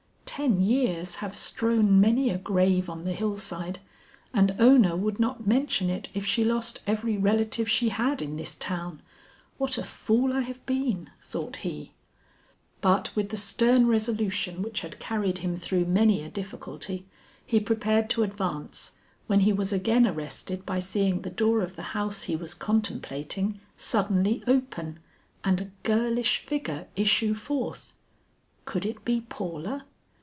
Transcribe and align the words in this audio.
"Ten 0.33 0.61
years 0.61 1.15
have 1.15 1.35
strown 1.35 1.99
many 1.99 2.29
a 2.31 2.37
grave 2.37 2.89
on 2.89 3.03
the 3.03 3.11
hillside 3.13 3.77
and 4.33 4.55
Ona 4.59 4.95
would 4.95 5.19
not 5.19 5.45
mention 5.45 5.87
it 5.89 6.07
if 6.15 6.25
she 6.25 6.43
lost 6.45 6.79
every 6.87 7.15
relative 7.17 7.69
she 7.69 7.89
had 7.89 8.21
in 8.23 8.37
this 8.37 8.55
town. 8.55 9.01
What 9.59 9.77
a 9.77 9.83
fool 9.83 10.31
I 10.33 10.39
have 10.39 10.65
been," 10.65 11.11
thought 11.21 11.57
he. 11.57 11.91
But 12.79 13.13
with 13.15 13.29
the 13.29 13.35
stern 13.37 13.85
resolution 13.87 14.61
which 14.63 14.81
had 14.81 14.99
carried 14.99 15.39
him 15.39 15.57
through 15.57 15.85
many 15.85 16.23
a 16.23 16.29
difficulty, 16.29 17.05
he 17.45 17.59
prepared 17.59 18.09
to 18.11 18.23
advance, 18.23 18.93
when 19.27 19.41
he 19.41 19.51
was 19.53 19.71
again 19.73 20.07
arrested 20.07 20.65
by 20.65 20.79
seeing 20.79 21.21
the 21.21 21.29
door 21.29 21.61
of 21.61 21.75
the 21.75 21.83
house 21.91 22.23
he 22.23 22.35
was 22.37 22.53
contemplating, 22.55 23.59
suddenly 23.77 24.43
open 24.47 24.99
and 25.43 25.59
a 25.61 25.71
girlish 25.83 26.39
figure 26.45 26.87
issue 26.95 27.35
forth. 27.35 27.91
Could 28.65 28.85
it 28.87 29.03
be 29.05 29.19
Paula? 29.21 29.85